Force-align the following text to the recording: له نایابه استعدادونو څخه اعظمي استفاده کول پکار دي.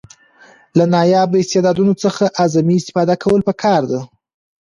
له 0.77 0.85
نایابه 0.93 1.37
استعدادونو 1.41 1.93
څخه 2.03 2.23
اعظمي 2.39 2.75
استفاده 2.79 3.15
کول 3.23 3.41
پکار 3.49 3.81
دي. 3.91 3.99